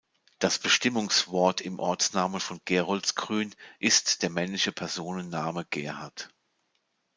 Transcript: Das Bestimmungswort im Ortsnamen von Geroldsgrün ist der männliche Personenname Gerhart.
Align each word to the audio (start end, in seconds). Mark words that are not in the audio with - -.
Das 0.39 0.57
Bestimmungswort 0.57 1.61
im 1.61 1.77
Ortsnamen 1.77 2.39
von 2.39 2.59
Geroldsgrün 2.65 3.53
ist 3.77 4.23
der 4.23 4.31
männliche 4.31 4.71
Personenname 4.71 5.63
Gerhart. 5.69 6.31